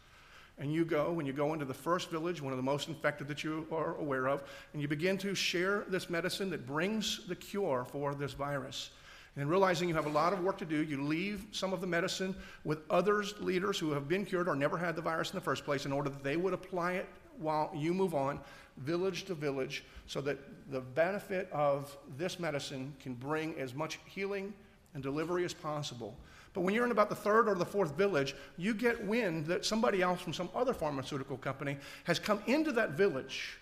[0.59, 3.27] And you go, and you go into the first village, one of the most infected
[3.27, 7.35] that you are aware of, and you begin to share this medicine that brings the
[7.35, 8.91] cure for this virus.
[9.37, 11.87] And realizing you have a lot of work to do, you leave some of the
[11.87, 15.41] medicine with others, leaders who have been cured or never had the virus in the
[15.41, 17.09] first place, in order that they would apply it
[17.39, 18.41] while you move on,
[18.79, 20.39] village to village, so that
[20.71, 24.53] the benefit of this medicine can bring as much healing
[24.95, 26.17] and delivery as possible.
[26.53, 29.65] But when you're in about the third or the fourth village, you get wind that
[29.65, 33.59] somebody else from some other pharmaceutical company has come into that village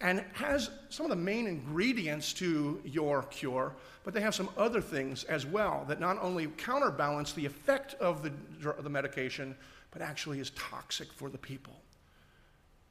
[0.00, 3.74] and has some of the main ingredients to your cure,
[4.04, 8.22] but they have some other things as well that not only counterbalance the effect of
[8.22, 8.32] the,
[8.80, 9.56] the medication,
[9.90, 11.74] but actually is toxic for the people.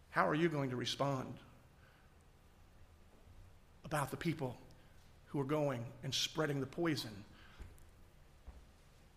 [0.10, 1.34] How are you going to respond
[3.86, 4.58] about the people
[5.28, 7.12] who are going and spreading the poison?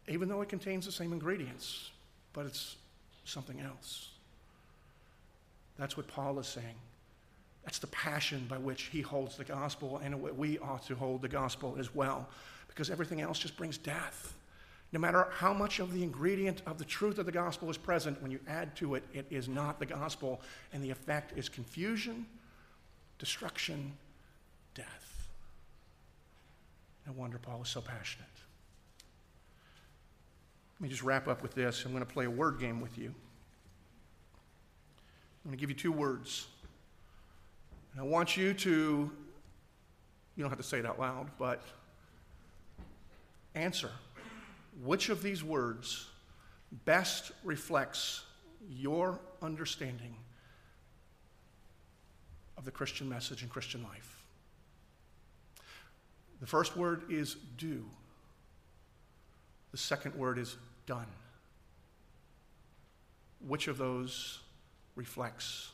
[0.09, 1.91] Even though it contains the same ingredients,
[2.33, 2.77] but it's
[3.25, 4.11] something else.
[5.79, 6.77] That's what Paul is saying.
[7.65, 11.29] That's the passion by which he holds the gospel, and we ought to hold the
[11.29, 12.29] gospel as well,
[12.69, 14.35] because everything else just brings death.
[14.93, 18.21] No matter how much of the ingredient of the truth of the gospel is present,
[18.23, 20.41] when you add to it, it is not the gospel,
[20.73, 22.27] and the effect is confusion,
[23.19, 23.93] destruction,
[24.75, 25.29] death.
[27.07, 28.27] No wonder Paul is so passionate.
[30.79, 31.85] Let me just wrap up with this.
[31.85, 33.15] I'm going to play a word game with you.
[35.45, 36.47] I'm going to give you two words.
[37.93, 38.71] And I want you to,
[40.37, 41.63] you don't have to say it out loud, but
[43.55, 43.91] answer
[44.83, 46.07] which of these words
[46.85, 48.25] best reflects
[48.69, 50.15] your understanding
[52.57, 54.23] of the Christian message and Christian life.
[56.41, 57.85] The first word is do.
[59.73, 61.07] The second word is done.
[63.47, 64.41] Which of those
[64.95, 65.71] reflects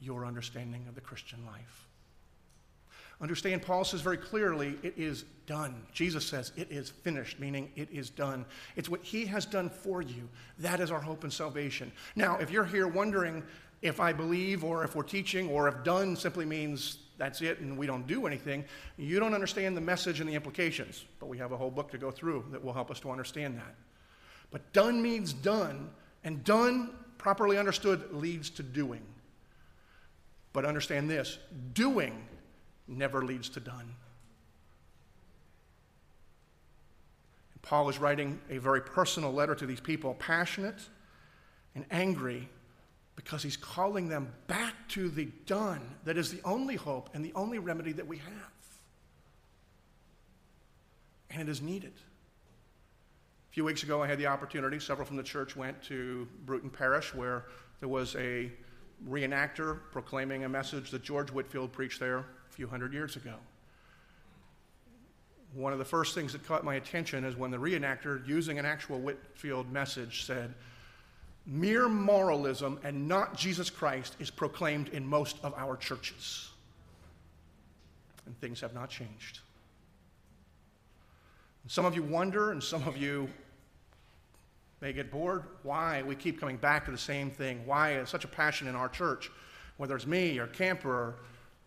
[0.00, 1.86] your understanding of the Christian life.
[3.20, 5.82] Understand, Paul says very clearly, it is done.
[5.92, 8.44] Jesus says, it is finished, meaning it is done.
[8.76, 10.28] It's what he has done for you.
[10.60, 11.90] That is our hope and salvation.
[12.14, 13.42] Now, if you're here wondering
[13.82, 17.76] if I believe or if we're teaching or if done simply means that's it and
[17.76, 18.64] we don't do anything,
[18.96, 21.04] you don't understand the message and the implications.
[21.18, 23.56] But we have a whole book to go through that will help us to understand
[23.56, 23.74] that.
[24.52, 25.90] But done means done,
[26.22, 29.02] and done, properly understood, leads to doing.
[30.58, 31.38] But understand this
[31.72, 32.26] doing
[32.88, 33.94] never leads to done.
[37.52, 40.80] And Paul is writing a very personal letter to these people, passionate
[41.76, 42.48] and angry,
[43.14, 47.32] because he's calling them back to the done that is the only hope and the
[47.36, 48.52] only remedy that we have.
[51.30, 51.92] And it is needed.
[51.94, 56.68] A few weeks ago, I had the opportunity, several from the church went to Bruton
[56.68, 57.44] Parish, where
[57.78, 58.50] there was a
[59.06, 63.34] reenactor proclaiming a message that George Whitefield preached there a few hundred years ago.
[65.54, 68.66] One of the first things that caught my attention is when the reenactor, using an
[68.66, 70.54] actual Whitefield message, said,
[71.46, 76.50] Mere moralism and not Jesus Christ is proclaimed in most of our churches.
[78.26, 79.40] And things have not changed.
[81.66, 83.28] some of you wonder, and some of you
[84.80, 85.44] may get bored.
[85.62, 86.02] Why?
[86.02, 87.66] We keep coming back to the same thing.
[87.66, 89.30] Why is such a passion in our church?
[89.76, 91.16] Whether it's me or Camper or,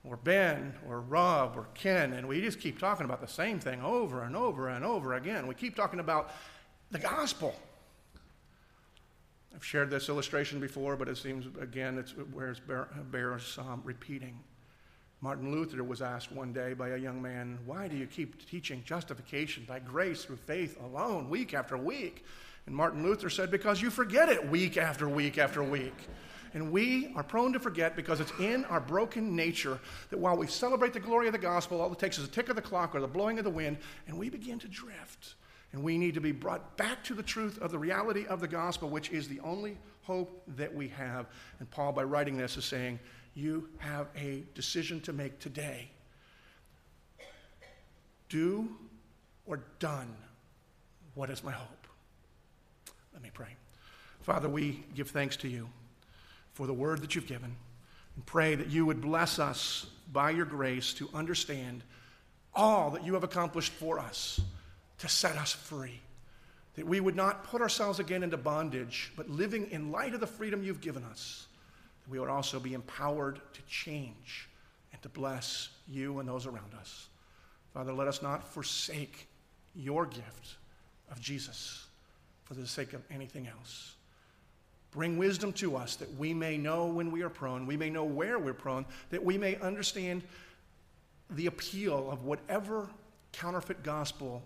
[0.03, 3.81] or Ben or Rob or Ken, and we just keep talking about the same thing
[3.81, 5.47] over and over and over again.
[5.47, 6.31] We keep talking about
[6.89, 7.55] the gospel.
[9.53, 12.61] I've shared this illustration before, but it seems, again, it's, where it
[13.11, 14.39] bears um, repeating.
[15.19, 18.81] Martin Luther was asked one day by a young man, Why do you keep teaching
[18.85, 22.25] justification by grace through faith alone, week after week?
[22.65, 25.95] And Martin Luther said, Because you forget it week after week after week.
[26.53, 30.47] And we are prone to forget because it's in our broken nature that while we
[30.47, 32.93] celebrate the glory of the gospel, all it takes is a tick of the clock
[32.93, 35.35] or the blowing of the wind, and we begin to drift.
[35.71, 38.47] And we need to be brought back to the truth of the reality of the
[38.47, 41.27] gospel, which is the only hope that we have.
[41.59, 42.99] And Paul, by writing this, is saying,
[43.33, 45.89] You have a decision to make today.
[48.27, 48.75] Do
[49.45, 50.13] or done
[51.15, 51.80] what is my hope?
[53.13, 53.55] Let me pray.
[54.21, 55.67] Father, we give thanks to you
[56.53, 57.55] for the word that you've given
[58.15, 61.83] and pray that you would bless us by your grace to understand
[62.53, 64.41] all that you have accomplished for us
[64.99, 65.99] to set us free.
[66.75, 70.27] That we would not put ourselves again into bondage, but living in light of the
[70.27, 71.47] freedom you've given us,
[72.03, 74.49] that we would also be empowered to change
[74.93, 77.07] and to bless you and those around us.
[77.73, 79.27] Father, let us not forsake
[79.73, 80.55] your gift
[81.09, 81.87] of Jesus
[82.51, 83.95] for the sake of anything else.
[84.91, 88.03] Bring wisdom to us that we may know when we are prone, we may know
[88.03, 90.21] where we're prone, that we may understand
[91.29, 92.89] the appeal of whatever
[93.31, 94.43] counterfeit gospel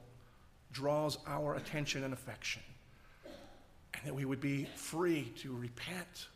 [0.71, 2.61] draws our attention and affection.
[3.95, 6.27] And that we would be free to repent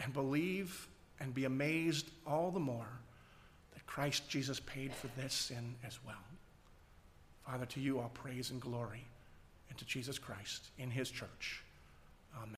[0.00, 0.88] and believe
[1.20, 2.88] and be amazed all the more
[3.72, 6.16] that Christ Jesus paid for this sin as well.
[7.46, 9.04] Father, to you all praise and glory,
[9.74, 11.63] and to Jesus Christ in his church.